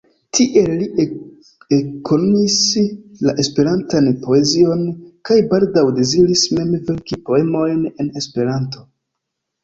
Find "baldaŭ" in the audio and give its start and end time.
5.51-5.83